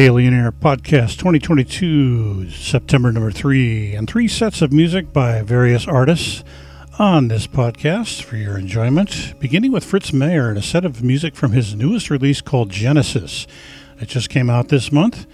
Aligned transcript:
Alien 0.00 0.32
Air 0.32 0.52
Podcast 0.52 1.18
2022, 1.18 2.50
September 2.50 3.10
number 3.10 3.32
three, 3.32 3.96
and 3.96 4.08
three 4.08 4.28
sets 4.28 4.62
of 4.62 4.72
music 4.72 5.12
by 5.12 5.42
various 5.42 5.88
artists 5.88 6.44
on 7.00 7.26
this 7.26 7.48
podcast 7.48 8.22
for 8.22 8.36
your 8.36 8.56
enjoyment. 8.56 9.34
Beginning 9.40 9.72
with 9.72 9.84
Fritz 9.84 10.12
Mayer 10.12 10.50
and 10.50 10.56
a 10.56 10.62
set 10.62 10.84
of 10.84 11.02
music 11.02 11.34
from 11.34 11.50
his 11.50 11.74
newest 11.74 12.10
release 12.10 12.40
called 12.40 12.70
Genesis. 12.70 13.48
It 14.00 14.06
just 14.06 14.30
came 14.30 14.48
out 14.48 14.68
this 14.68 14.92
month. 14.92 15.26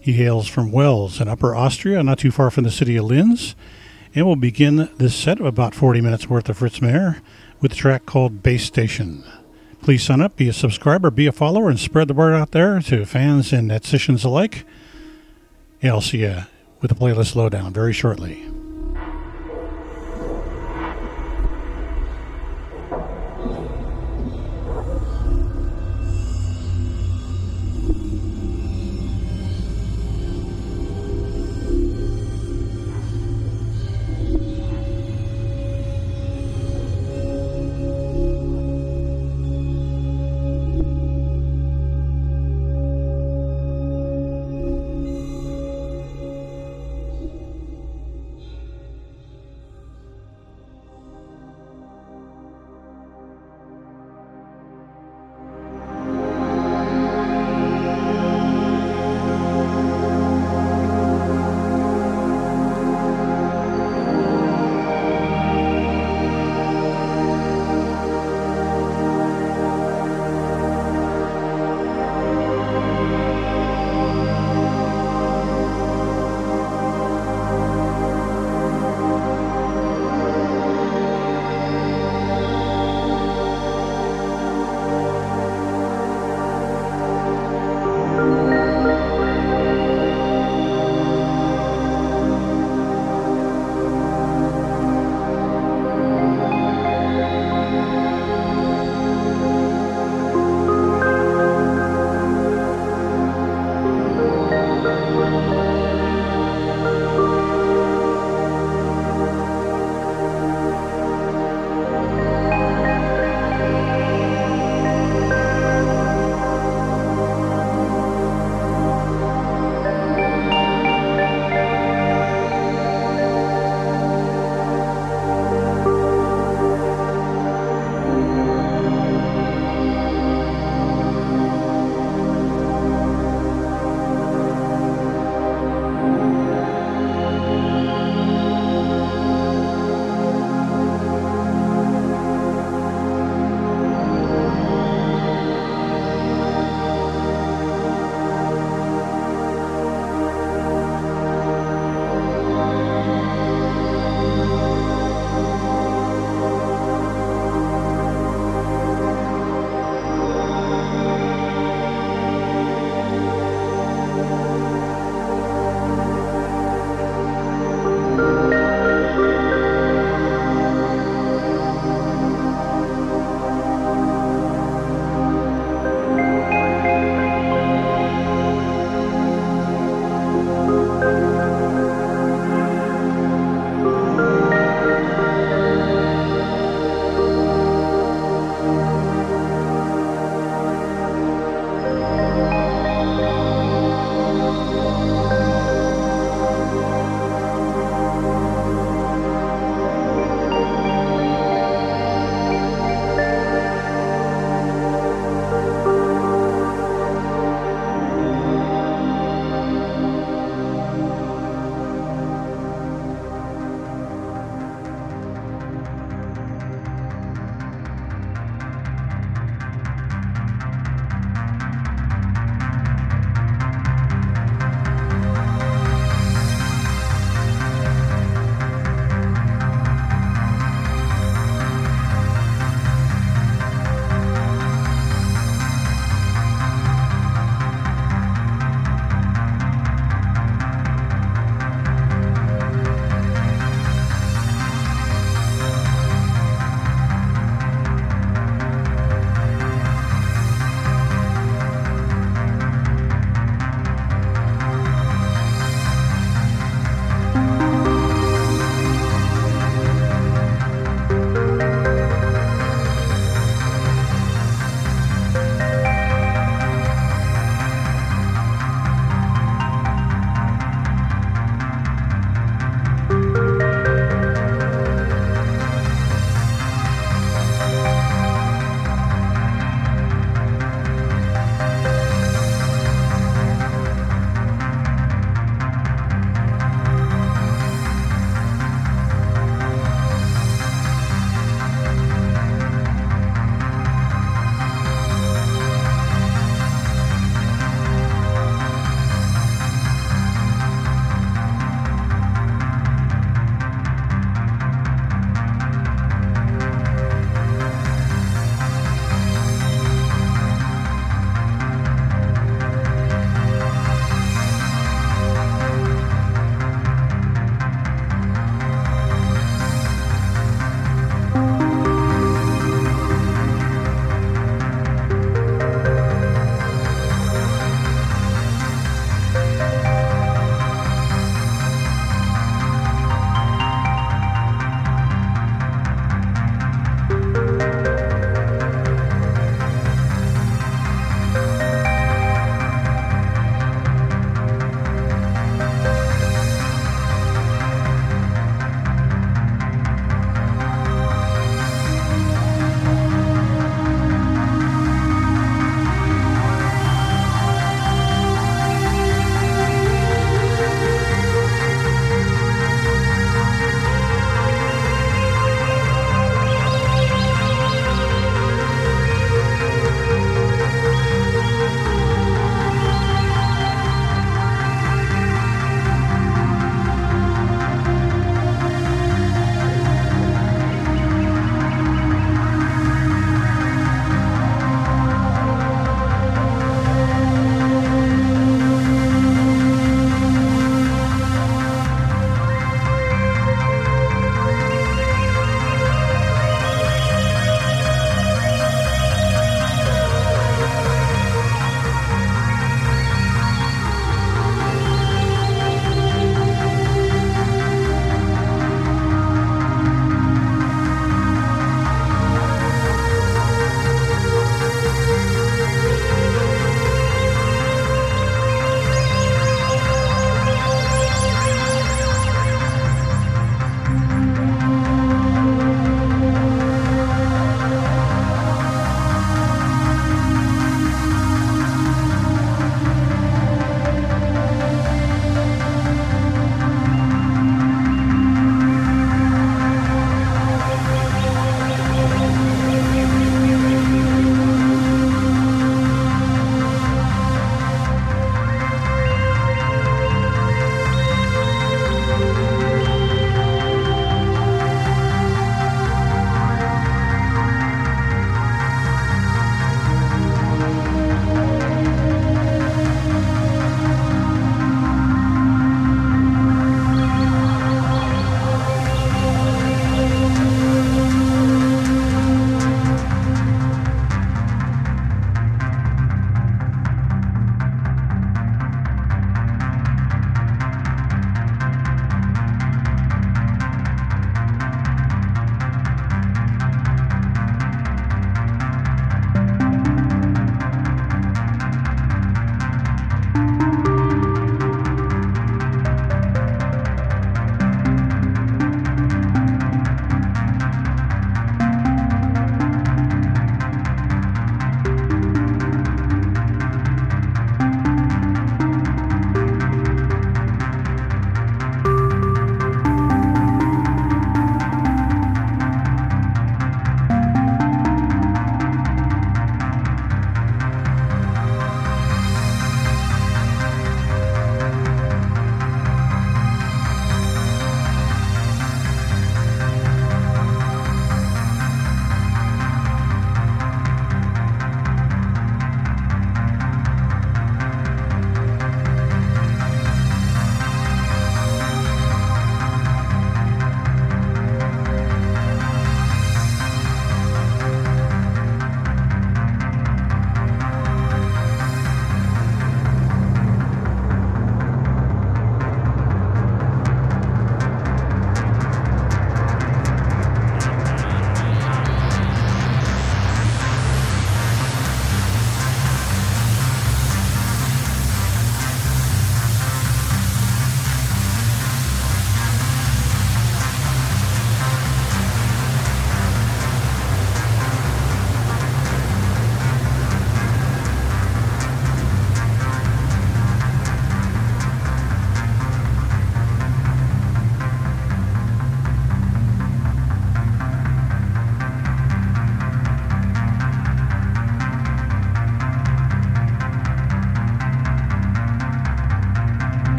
He 0.00 0.14
hails 0.14 0.48
from 0.48 0.72
Wels 0.72 1.20
in 1.20 1.28
Upper 1.28 1.54
Austria, 1.54 2.02
not 2.02 2.18
too 2.18 2.30
far 2.30 2.50
from 2.50 2.64
the 2.64 2.70
city 2.70 2.96
of 2.96 3.04
Linz. 3.04 3.54
And 4.14 4.24
we'll 4.24 4.36
begin 4.36 4.88
this 4.96 5.14
set 5.14 5.38
of 5.38 5.44
about 5.44 5.74
40 5.74 6.00
minutes 6.00 6.30
worth 6.30 6.48
of 6.48 6.56
Fritz 6.56 6.80
Mayer 6.80 7.20
with 7.60 7.72
a 7.72 7.76
track 7.76 8.06
called 8.06 8.42
Base 8.42 8.64
Station. 8.64 9.22
Please 9.82 10.02
sign 10.02 10.20
up, 10.20 10.36
be 10.36 10.48
a 10.48 10.52
subscriber, 10.52 11.10
be 11.10 11.26
a 11.26 11.32
follower, 11.32 11.70
and 11.70 11.78
spread 11.78 12.08
the 12.08 12.14
word 12.14 12.34
out 12.34 12.50
there 12.50 12.80
to 12.80 13.06
fans 13.06 13.52
and 13.52 13.70
neticians 13.70 14.24
alike. 14.24 14.64
I'll 15.82 16.00
see 16.00 16.18
you 16.18 16.42
with 16.80 16.90
the 16.90 16.94
playlist 16.94 17.34
lowdown 17.34 17.72
very 17.72 17.92
shortly. 17.92 18.44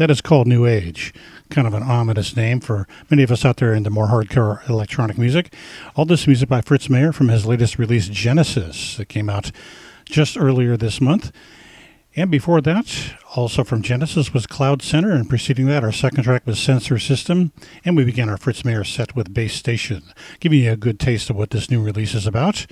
That 0.00 0.10
is 0.10 0.22
called 0.22 0.46
New 0.46 0.64
Age. 0.64 1.12
Kind 1.50 1.66
of 1.66 1.74
an 1.74 1.82
ominous 1.82 2.34
name 2.34 2.60
for 2.60 2.88
many 3.10 3.22
of 3.22 3.30
us 3.30 3.44
out 3.44 3.58
there 3.58 3.74
into 3.74 3.90
more 3.90 4.06
hardcore 4.06 4.66
electronic 4.66 5.18
music. 5.18 5.52
All 5.94 6.06
this 6.06 6.26
music 6.26 6.48
by 6.48 6.62
Fritz 6.62 6.88
Mayer 6.88 7.12
from 7.12 7.28
his 7.28 7.44
latest 7.44 7.78
release, 7.78 8.08
Genesis, 8.08 8.96
that 8.96 9.10
came 9.10 9.28
out 9.28 9.52
just 10.06 10.38
earlier 10.38 10.78
this 10.78 11.02
month. 11.02 11.32
And 12.16 12.30
before 12.30 12.62
that, 12.62 13.12
also 13.36 13.62
from 13.62 13.82
Genesis, 13.82 14.32
was 14.32 14.46
Cloud 14.46 14.80
Center, 14.80 15.10
and 15.10 15.28
preceding 15.28 15.66
that, 15.66 15.84
our 15.84 15.92
second 15.92 16.24
track 16.24 16.46
was 16.46 16.58
Sensor 16.58 16.98
System, 16.98 17.52
and 17.84 17.94
we 17.94 18.04
began 18.06 18.30
our 18.30 18.38
Fritz 18.38 18.64
Mayer 18.64 18.84
set 18.84 19.14
with 19.14 19.34
Base 19.34 19.52
Station, 19.52 20.02
giving 20.40 20.60
you 20.60 20.72
a 20.72 20.76
good 20.78 20.98
taste 20.98 21.28
of 21.28 21.36
what 21.36 21.50
this 21.50 21.70
new 21.70 21.82
release 21.82 22.14
is 22.14 22.26
about 22.26 22.66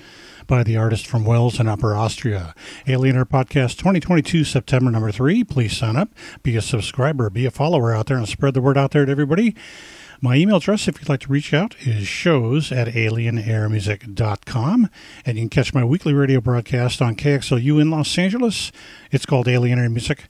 by 0.49 0.63
the 0.63 0.75
artist 0.75 1.05
from 1.05 1.23
Wels 1.23 1.59
and 1.59 1.69
Upper 1.69 1.95
Austria. 1.95 2.55
Alienator 2.87 3.23
Podcast 3.23 3.77
2022, 3.77 4.43
September 4.43 4.89
number 4.89 5.11
three. 5.11 5.43
Please 5.43 5.77
sign 5.77 5.95
up, 5.95 6.09
be 6.41 6.57
a 6.57 6.61
subscriber, 6.61 7.29
be 7.29 7.45
a 7.45 7.51
follower 7.51 7.93
out 7.93 8.07
there, 8.07 8.17
and 8.17 8.27
spread 8.27 8.55
the 8.55 8.61
word 8.61 8.75
out 8.75 8.89
there 8.89 9.05
to 9.05 9.11
everybody. 9.11 9.55
My 10.21 10.35
email 10.35 10.57
address, 10.57 10.87
if 10.87 10.99
you'd 10.99 11.07
like 11.07 11.19
to 11.21 11.31
reach 11.31 11.53
out, 11.53 11.75
is 11.81 12.07
shows 12.07 12.71
at 12.71 12.87
alienairmusic.com. 12.87 14.89
And 15.23 15.37
you 15.37 15.43
can 15.43 15.49
catch 15.49 15.73
my 15.73 15.85
weekly 15.85 16.13
radio 16.13 16.41
broadcast 16.41 16.99
on 16.99 17.15
KXLU 17.15 17.79
in 17.79 17.91
Los 17.91 18.17
Angeles. 18.17 18.71
It's 19.11 19.27
called 19.27 19.47
Alien 19.47 19.77
Air 19.77 19.89
Music 19.89 20.23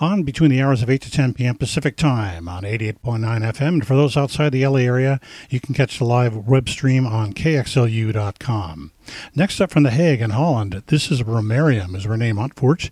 on 0.00 0.22
between 0.22 0.50
the 0.50 0.62
hours 0.62 0.82
of 0.82 0.90
8 0.90 1.00
to 1.02 1.10
10 1.10 1.34
p.m. 1.34 1.56
Pacific 1.56 1.96
Time 1.96 2.48
on 2.48 2.62
88.9 2.62 3.18
FM. 3.20 3.68
And 3.68 3.86
for 3.86 3.96
those 3.96 4.16
outside 4.16 4.52
the 4.52 4.66
LA 4.66 4.80
area, 4.80 5.20
you 5.50 5.60
can 5.60 5.74
catch 5.74 5.98
the 5.98 6.04
live 6.04 6.36
web 6.36 6.68
stream 6.68 7.06
on 7.06 7.32
KXLU.com. 7.32 8.92
Next 9.34 9.60
up 9.60 9.70
from 9.70 9.82
The 9.82 9.90
Hague 9.90 10.20
in 10.20 10.30
Holland, 10.30 10.82
this 10.86 11.10
is 11.10 11.22
Romarium, 11.22 11.96
is 11.96 12.06
Rene 12.06 12.32
Montfort. 12.32 12.90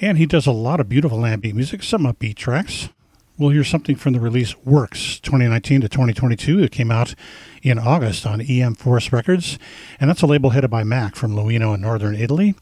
And 0.00 0.18
he 0.18 0.26
does 0.26 0.46
a 0.46 0.52
lot 0.52 0.80
of 0.80 0.88
beautiful 0.88 1.24
ambient 1.24 1.56
music, 1.56 1.82
some 1.82 2.02
upbeat 2.02 2.36
tracks. 2.36 2.88
We'll 3.36 3.50
hear 3.50 3.62
something 3.62 3.94
from 3.94 4.14
the 4.14 4.20
release 4.20 4.56
Works 4.64 5.20
2019 5.20 5.82
to 5.82 5.88
2022. 5.88 6.60
It 6.60 6.72
came 6.72 6.90
out 6.90 7.14
in 7.62 7.78
August 7.78 8.26
on 8.26 8.40
EM 8.40 8.74
Force 8.74 9.12
Records, 9.12 9.60
and 10.00 10.10
that's 10.10 10.22
a 10.22 10.26
label 10.26 10.50
headed 10.50 10.70
by 10.70 10.82
Mac 10.82 11.14
from 11.14 11.36
Luino 11.36 11.72
in 11.74 11.80
northern 11.80 12.16
Italy. 12.16 12.56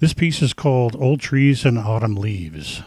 This 0.00 0.14
piece 0.14 0.42
is 0.42 0.52
called 0.52 0.96
Old 0.96 1.20
Trees 1.20 1.64
and 1.64 1.78
Autumn 1.78 2.16
Leaves. 2.16 2.82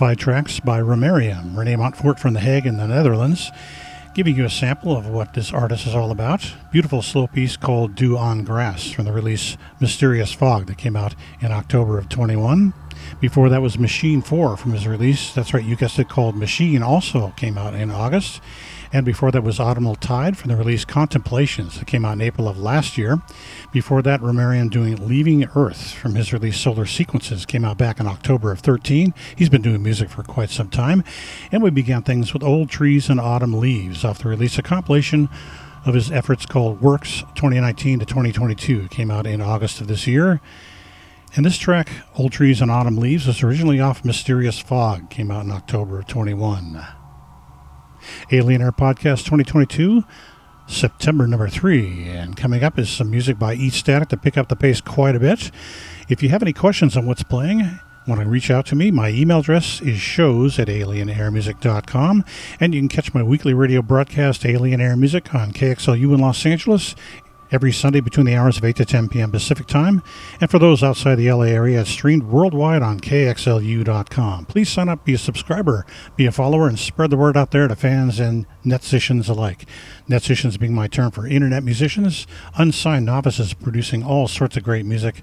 Five 0.00 0.16
tracks 0.16 0.60
by 0.60 0.80
Romarium, 0.80 1.58
Renee 1.58 1.76
Montfort 1.76 2.18
from 2.18 2.32
The 2.32 2.40
Hague 2.40 2.64
in 2.64 2.78
the 2.78 2.86
Netherlands, 2.86 3.52
giving 4.14 4.34
you 4.34 4.46
a 4.46 4.48
sample 4.48 4.96
of 4.96 5.06
what 5.06 5.34
this 5.34 5.52
artist 5.52 5.86
is 5.86 5.94
all 5.94 6.10
about. 6.10 6.54
Beautiful 6.72 7.02
slow 7.02 7.26
piece 7.26 7.58
called 7.58 7.96
Dew 7.96 8.16
on 8.16 8.42
Grass 8.42 8.90
from 8.90 9.04
the 9.04 9.12
release 9.12 9.58
Mysterious 9.78 10.32
Fog 10.32 10.68
that 10.68 10.78
came 10.78 10.96
out 10.96 11.14
in 11.42 11.52
October 11.52 11.98
of 11.98 12.08
21. 12.08 12.72
Before 13.20 13.50
that 13.50 13.60
was 13.60 13.78
Machine 13.78 14.22
4 14.22 14.56
from 14.56 14.72
his 14.72 14.86
release. 14.86 15.34
That's 15.34 15.52
right, 15.52 15.62
you 15.62 15.76
guessed 15.76 15.98
it, 15.98 16.08
called 16.08 16.34
Machine, 16.34 16.82
also 16.82 17.34
came 17.36 17.58
out 17.58 17.74
in 17.74 17.90
August. 17.90 18.40
And 18.92 19.06
before 19.06 19.30
that 19.30 19.44
was 19.44 19.60
Autumnal 19.60 19.94
Tide 19.94 20.36
from 20.36 20.48
the 20.48 20.56
release 20.56 20.84
Contemplations 20.84 21.78
that 21.78 21.86
came 21.86 22.04
out 22.04 22.14
in 22.14 22.20
April 22.20 22.48
of 22.48 22.58
last 22.58 22.98
year. 22.98 23.22
Before 23.70 24.02
that, 24.02 24.20
Romarium 24.20 24.68
doing 24.68 25.06
Leaving 25.06 25.44
Earth 25.54 25.92
from 25.92 26.16
his 26.16 26.32
release 26.32 26.58
Solar 26.58 26.86
Sequences 26.86 27.46
came 27.46 27.64
out 27.64 27.78
back 27.78 28.00
in 28.00 28.08
October 28.08 28.50
of 28.50 28.58
13. 28.60 29.14
He's 29.36 29.48
been 29.48 29.62
doing 29.62 29.82
music 29.82 30.10
for 30.10 30.24
quite 30.24 30.50
some 30.50 30.70
time. 30.70 31.04
And 31.52 31.62
we 31.62 31.70
began 31.70 32.02
things 32.02 32.32
with 32.32 32.42
Old 32.42 32.68
Trees 32.68 33.08
and 33.08 33.20
Autumn 33.20 33.58
Leaves 33.58 34.04
off 34.04 34.18
the 34.18 34.28
release, 34.28 34.58
a 34.58 34.62
compilation 34.62 35.28
of 35.86 35.94
his 35.94 36.10
efforts 36.10 36.44
called 36.44 36.80
Works 36.80 37.20
2019 37.36 38.00
to 38.00 38.06
2022. 38.06 38.82
It 38.82 38.90
came 38.90 39.10
out 39.10 39.26
in 39.26 39.40
August 39.40 39.80
of 39.80 39.86
this 39.86 40.08
year. 40.08 40.40
And 41.36 41.46
this 41.46 41.58
track, 41.58 41.90
Old 42.16 42.32
Trees 42.32 42.60
and 42.60 42.72
Autumn 42.72 42.96
Leaves, 42.96 43.28
was 43.28 43.44
originally 43.44 43.78
off 43.78 44.04
Mysterious 44.04 44.58
Fog, 44.58 45.10
came 45.10 45.30
out 45.30 45.44
in 45.44 45.52
October 45.52 46.00
of 46.00 46.08
21. 46.08 46.84
Alien 48.30 48.62
Air 48.62 48.72
Podcast 48.72 49.24
2022, 49.24 50.04
September 50.66 51.26
number 51.26 51.48
three. 51.48 52.08
And 52.08 52.36
coming 52.36 52.62
up 52.62 52.78
is 52.78 52.88
some 52.88 53.10
music 53.10 53.38
by 53.38 53.54
Eat 53.54 53.72
Static 53.72 54.08
to 54.10 54.16
pick 54.16 54.36
up 54.36 54.48
the 54.48 54.56
pace 54.56 54.80
quite 54.80 55.16
a 55.16 55.20
bit. 55.20 55.50
If 56.08 56.22
you 56.22 56.28
have 56.30 56.42
any 56.42 56.52
questions 56.52 56.96
on 56.96 57.06
what's 57.06 57.22
playing, 57.22 57.80
want 58.06 58.20
to 58.20 58.28
reach 58.28 58.50
out 58.50 58.66
to 58.66 58.74
me, 58.74 58.90
my 58.90 59.10
email 59.10 59.40
address 59.40 59.80
is 59.80 59.98
shows 59.98 60.58
at 60.58 60.68
alienairmusic.com. 60.68 62.24
And 62.58 62.74
you 62.74 62.80
can 62.80 62.88
catch 62.88 63.14
my 63.14 63.22
weekly 63.22 63.54
radio 63.54 63.82
broadcast, 63.82 64.44
Alien 64.44 64.80
Air 64.80 64.96
Music, 64.96 65.34
on 65.34 65.52
KXLU 65.52 66.14
in 66.14 66.18
Los 66.18 66.44
Angeles 66.44 66.94
every 67.52 67.72
Sunday 67.72 68.00
between 68.00 68.26
the 68.26 68.34
hours 68.34 68.58
of 68.58 68.64
8 68.64 68.76
to 68.76 68.84
10 68.84 69.08
p.m. 69.08 69.30
Pacific 69.30 69.66
Time. 69.66 70.02
And 70.40 70.50
for 70.50 70.58
those 70.58 70.82
outside 70.82 71.16
the 71.16 71.30
LA 71.30 71.44
area, 71.44 71.80
it's 71.80 71.90
streamed 71.90 72.24
worldwide 72.24 72.82
on 72.82 73.00
KXLU.com. 73.00 74.46
Please 74.46 74.68
sign 74.68 74.88
up, 74.88 75.04
be 75.04 75.14
a 75.14 75.18
subscriber, 75.18 75.84
be 76.16 76.26
a 76.26 76.32
follower, 76.32 76.68
and 76.68 76.78
spread 76.78 77.10
the 77.10 77.16
word 77.16 77.36
out 77.36 77.50
there 77.50 77.68
to 77.68 77.76
fans 77.76 78.20
and 78.20 78.46
neticians 78.64 79.28
alike. 79.28 79.66
Neticians 80.08 80.58
being 80.58 80.74
my 80.74 80.86
term 80.86 81.10
for 81.10 81.26
internet 81.26 81.64
musicians, 81.64 82.26
unsigned 82.56 83.06
novices 83.06 83.54
producing 83.54 84.02
all 84.02 84.28
sorts 84.28 84.56
of 84.56 84.62
great 84.62 84.86
music, 84.86 85.22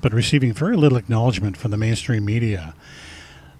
but 0.00 0.12
receiving 0.12 0.52
very 0.52 0.76
little 0.76 0.98
acknowledgement 0.98 1.56
from 1.56 1.70
the 1.70 1.76
mainstream 1.76 2.24
media. 2.24 2.74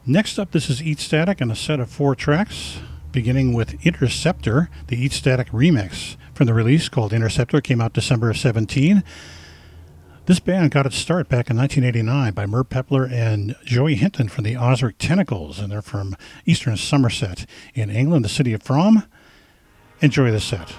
Next 0.04 0.38
up, 0.38 0.50
this 0.50 0.68
is 0.68 0.82
Eat 0.82 0.98
Static 0.98 1.40
and 1.40 1.52
a 1.52 1.56
set 1.56 1.78
of 1.78 1.88
four 1.88 2.16
tracks, 2.16 2.78
beginning 3.12 3.52
with 3.52 3.86
Interceptor, 3.86 4.68
the 4.88 4.96
Eat 4.96 5.12
Static 5.12 5.48
remix 5.50 6.16
from 6.42 6.48
the 6.48 6.54
release 6.54 6.88
called 6.88 7.12
Interceptor. 7.12 7.60
Came 7.60 7.80
out 7.80 7.92
December 7.92 8.28
of 8.28 8.36
17. 8.36 9.04
This 10.26 10.40
band 10.40 10.72
got 10.72 10.86
its 10.86 10.96
start 10.96 11.28
back 11.28 11.48
in 11.48 11.56
1989 11.56 12.32
by 12.32 12.46
Merv 12.46 12.68
Pepler 12.68 13.08
and 13.08 13.54
Joie 13.64 13.94
Hinton 13.94 14.28
from 14.28 14.42
the 14.42 14.54
Ozric 14.54 14.94
Tentacles, 14.98 15.60
and 15.60 15.70
they're 15.70 15.82
from 15.82 16.16
eastern 16.44 16.76
Somerset 16.76 17.46
in 17.74 17.90
England, 17.90 18.24
the 18.24 18.28
city 18.28 18.52
of 18.52 18.60
Frome. 18.60 19.04
Enjoy 20.00 20.32
the 20.32 20.40
set. 20.40 20.74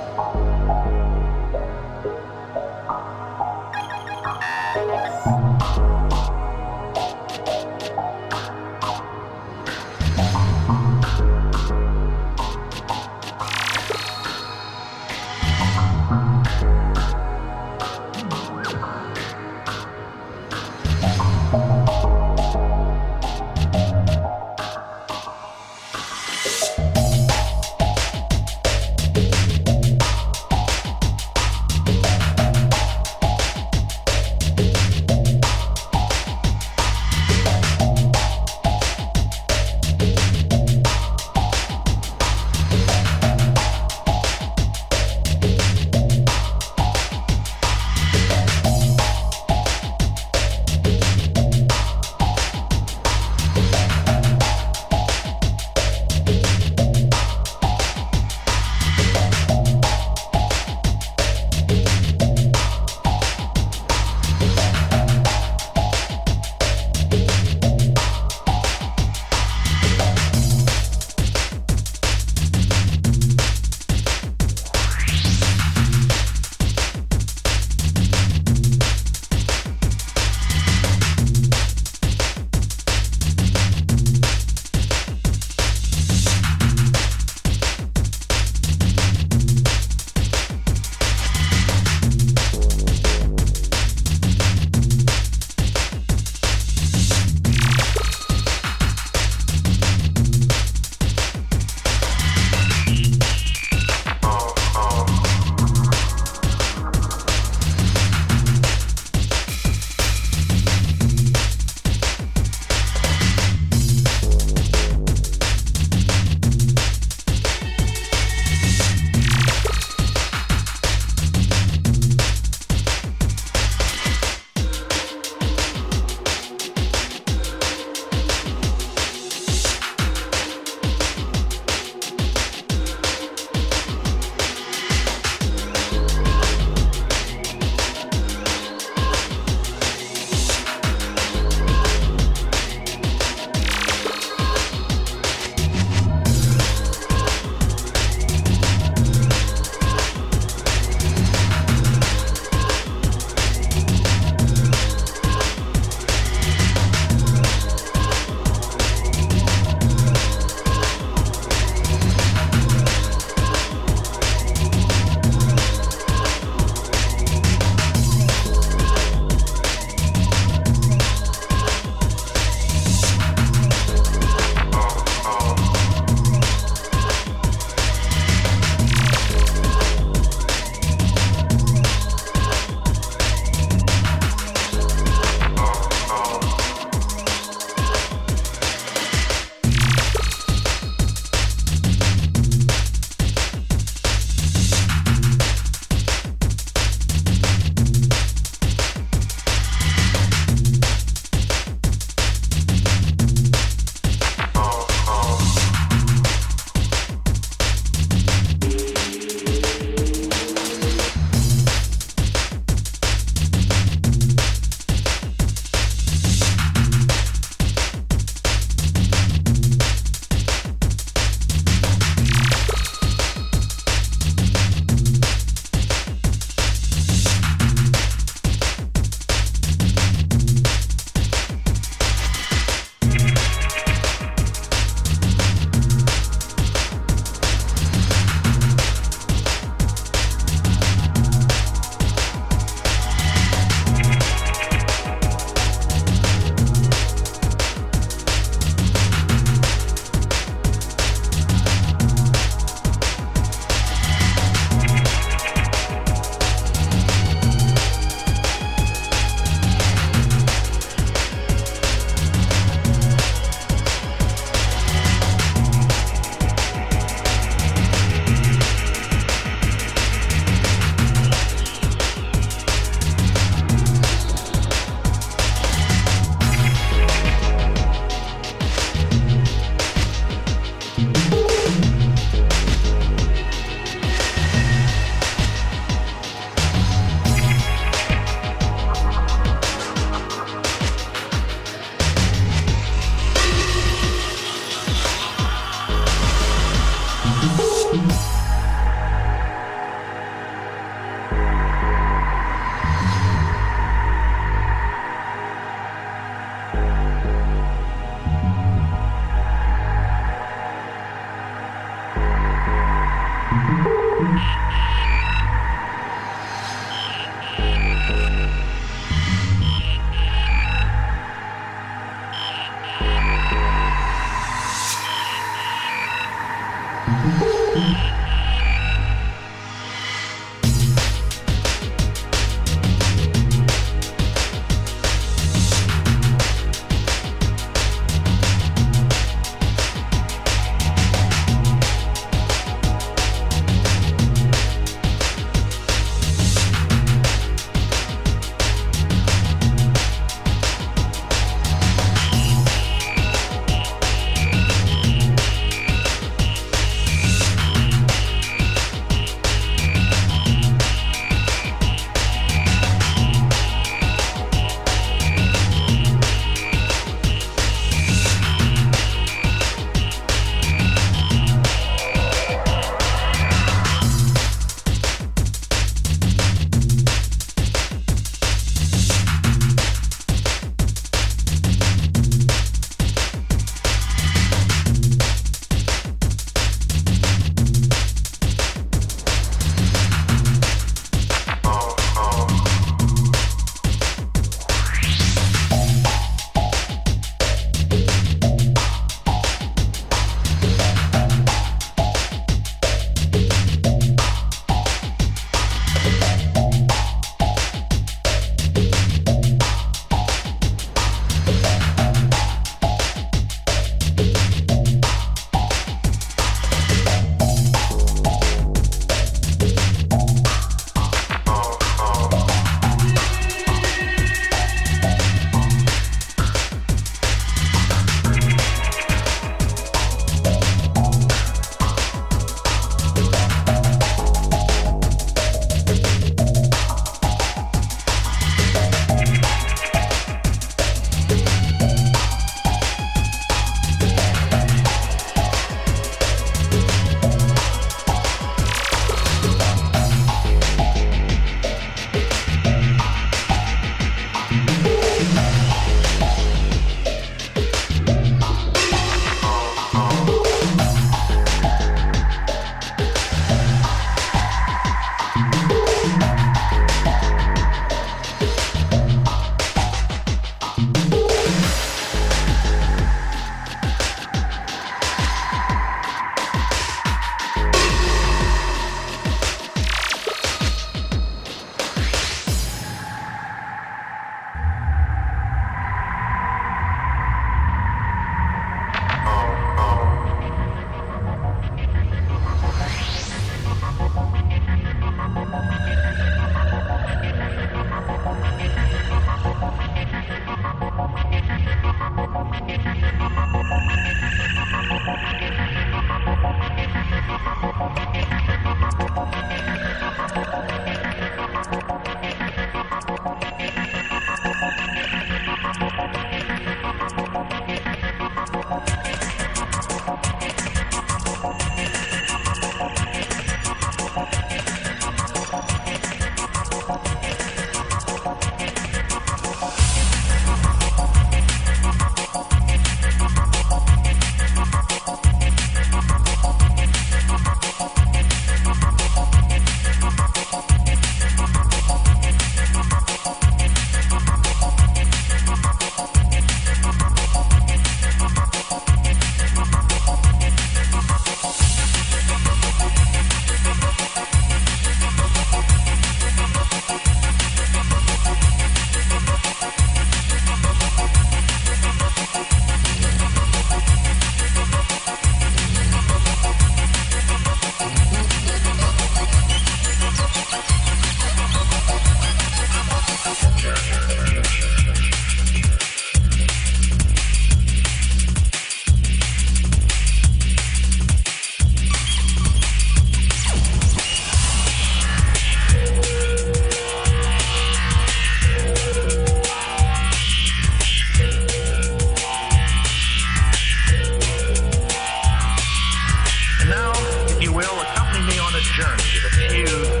a 598.61 598.63
journey 598.63 599.17
the 599.21 599.55
you 599.57 600.00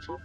Số 0.00 0.20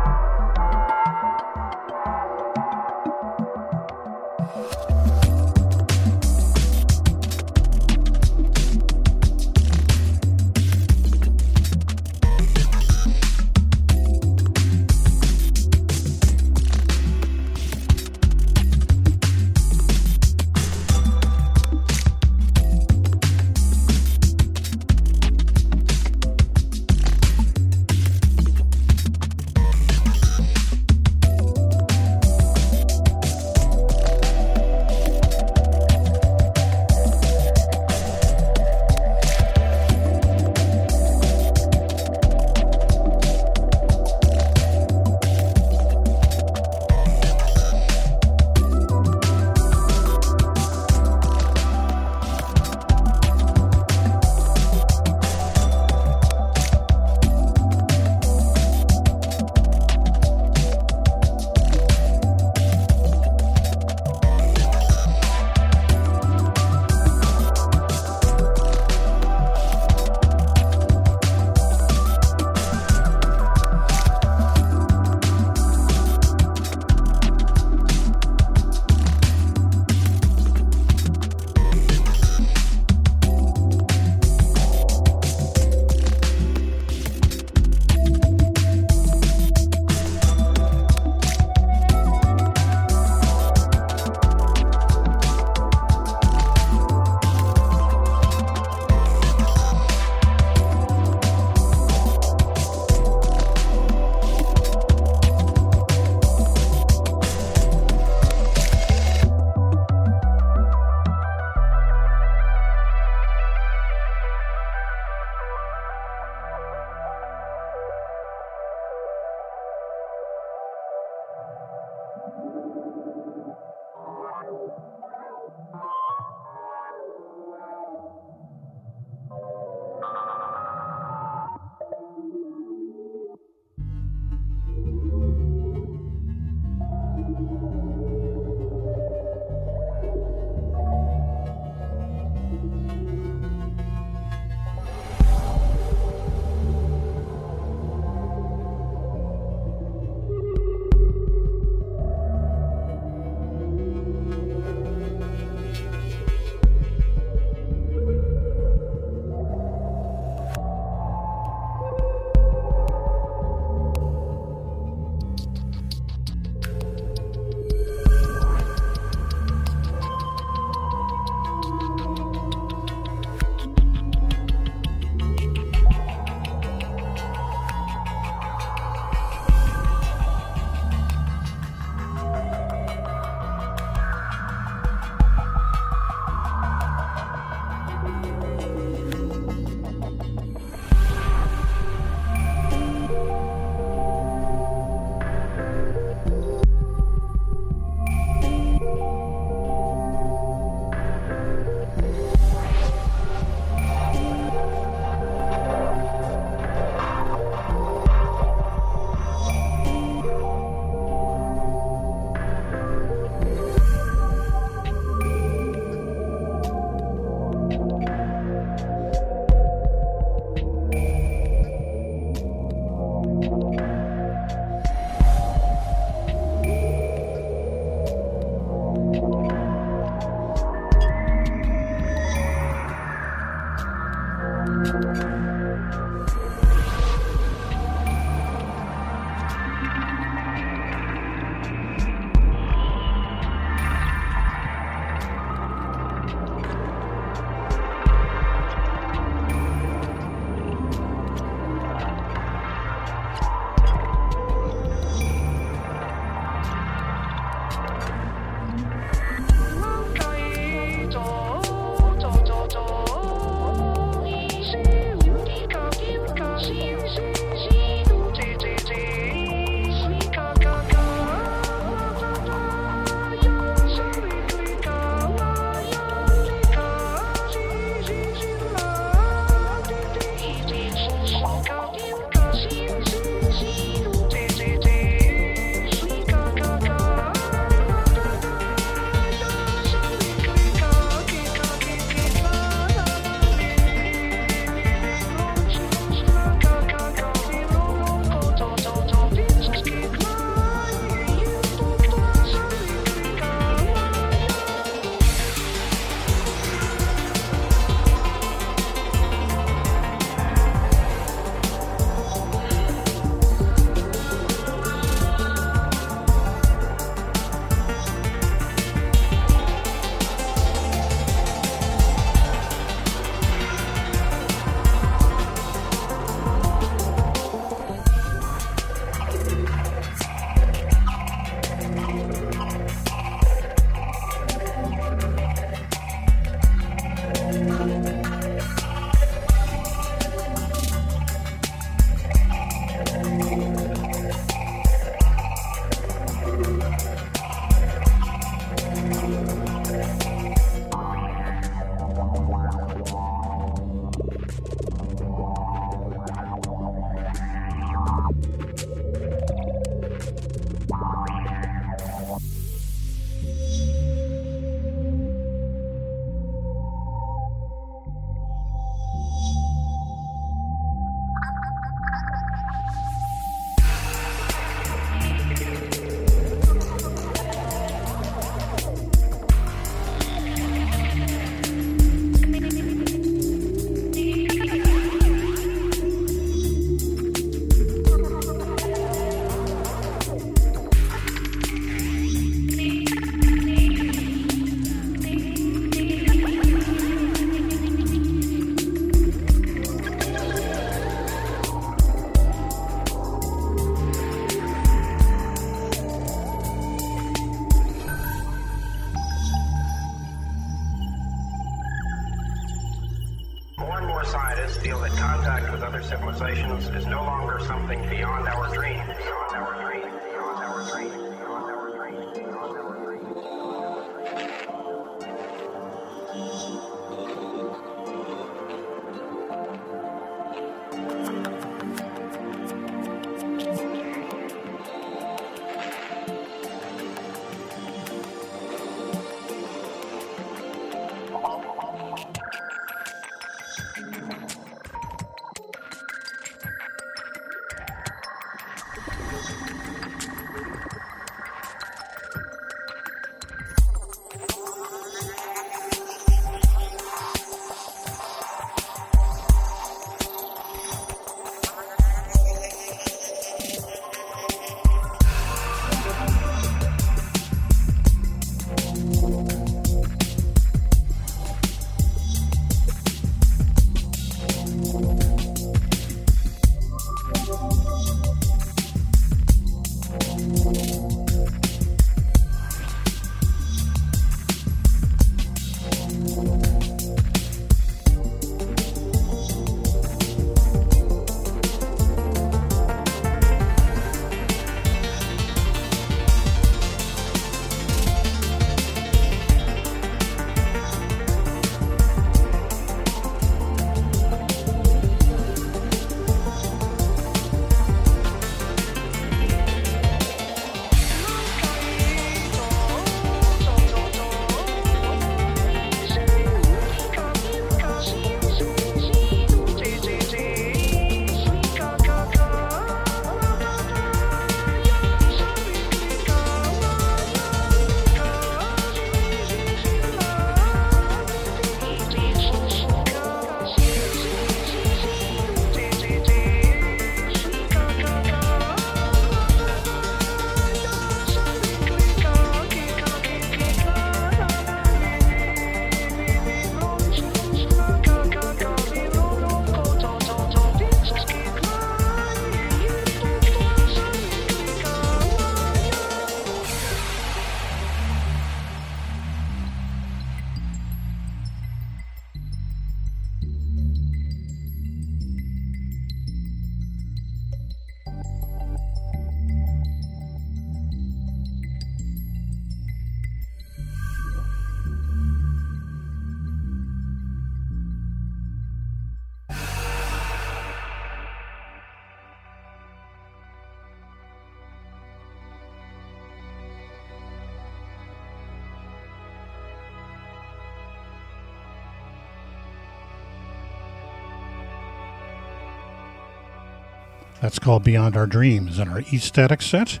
That's 597.54 597.64
called 597.64 597.84
Beyond 597.84 598.16
Our 598.16 598.26
Dreams 598.26 598.80
and 598.80 598.90
our 598.90 599.00
Static 599.04 599.62
set. 599.62 600.00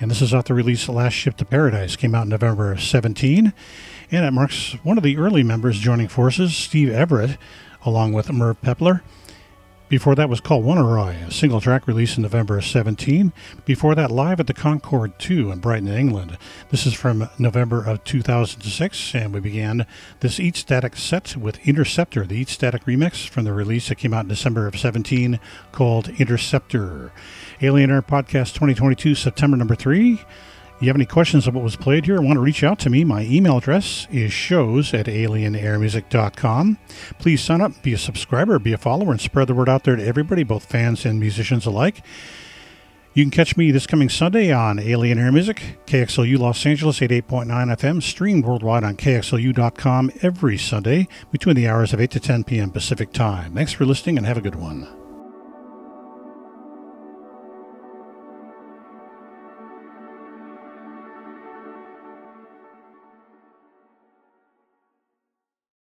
And 0.00 0.10
this 0.10 0.20
is 0.20 0.34
off 0.34 0.46
the 0.46 0.54
release 0.54 0.88
Last 0.88 1.12
Ship 1.12 1.36
to 1.36 1.44
Paradise. 1.44 1.94
Came 1.94 2.12
out 2.12 2.24
in 2.24 2.30
November 2.30 2.76
17. 2.76 3.52
And 4.10 4.24
it 4.24 4.32
marks 4.32 4.72
one 4.82 4.98
of 4.98 5.04
the 5.04 5.16
early 5.16 5.44
members 5.44 5.78
joining 5.78 6.08
forces, 6.08 6.56
Steve 6.56 6.90
Everett, 6.90 7.38
along 7.84 8.14
with 8.14 8.32
Merv 8.32 8.60
Pepler. 8.62 9.02
Before 9.88 10.14
that 10.16 10.28
was 10.28 10.42
called 10.42 10.66
One 10.66 10.76
Wannaroy, 10.76 11.28
a 11.28 11.32
single 11.32 11.62
track 11.62 11.86
released 11.86 12.18
in 12.18 12.22
November 12.22 12.58
of 12.58 12.66
17. 12.66 13.32
Before 13.64 13.94
that, 13.94 14.10
live 14.10 14.38
at 14.38 14.46
the 14.46 14.52
Concorde 14.52 15.18
2 15.18 15.50
in 15.50 15.60
Brighton, 15.60 15.88
England. 15.88 16.36
This 16.68 16.84
is 16.84 16.92
from 16.92 17.30
November 17.38 17.82
of 17.82 18.04
2006, 18.04 19.14
and 19.14 19.32
we 19.32 19.40
began 19.40 19.86
this 20.20 20.38
Eat 20.38 20.56
Static 20.56 20.94
set 20.94 21.38
with 21.38 21.66
Interceptor, 21.66 22.26
the 22.26 22.36
Eat 22.36 22.50
Static 22.50 22.84
remix 22.84 23.26
from 23.26 23.44
the 23.44 23.54
release 23.54 23.88
that 23.88 23.94
came 23.94 24.12
out 24.12 24.26
in 24.26 24.28
December 24.28 24.66
of 24.66 24.78
17 24.78 25.40
called 25.72 26.10
Interceptor. 26.20 27.10
Alien 27.62 27.90
Air 27.90 28.02
Podcast 28.02 28.52
2022, 28.52 29.14
September 29.14 29.56
number 29.56 29.74
3. 29.74 30.20
You 30.80 30.86
have 30.86 30.96
any 30.96 31.06
questions 31.06 31.48
of 31.48 31.56
what 31.56 31.64
was 31.64 31.74
played 31.74 32.04
here? 32.06 32.20
Want 32.20 32.36
to 32.36 32.40
reach 32.40 32.62
out 32.62 32.78
to 32.80 32.90
me? 32.90 33.02
My 33.02 33.22
email 33.22 33.58
address 33.58 34.06
is 34.12 34.32
shows 34.32 34.94
at 34.94 35.06
alienairmusic.com. 35.06 36.78
Please 37.18 37.42
sign 37.42 37.60
up, 37.60 37.82
be 37.82 37.94
a 37.94 37.98
subscriber, 37.98 38.60
be 38.60 38.72
a 38.72 38.78
follower, 38.78 39.10
and 39.10 39.20
spread 39.20 39.48
the 39.48 39.54
word 39.54 39.68
out 39.68 39.82
there 39.82 39.96
to 39.96 40.06
everybody, 40.06 40.44
both 40.44 40.66
fans 40.66 41.04
and 41.04 41.18
musicians 41.18 41.66
alike. 41.66 42.02
You 43.12 43.24
can 43.24 43.32
catch 43.32 43.56
me 43.56 43.72
this 43.72 43.88
coming 43.88 44.08
Sunday 44.08 44.52
on 44.52 44.78
Alien 44.78 45.18
Air 45.18 45.32
Music, 45.32 45.80
KXLU 45.86 46.38
Los 46.38 46.64
Angeles 46.64 47.00
88.9 47.00 47.46
FM, 47.48 48.00
streamed 48.00 48.44
worldwide 48.44 48.84
on 48.84 48.96
KXLU.com 48.96 50.12
every 50.22 50.56
Sunday 50.56 51.08
between 51.32 51.56
the 51.56 51.66
hours 51.66 51.92
of 51.92 52.00
8 52.00 52.12
to 52.12 52.20
10 52.20 52.44
p.m. 52.44 52.70
Pacific 52.70 53.12
Time. 53.12 53.54
Thanks 53.54 53.72
for 53.72 53.84
listening 53.84 54.18
and 54.18 54.26
have 54.28 54.38
a 54.38 54.42
good 54.42 54.54
one. 54.54 54.97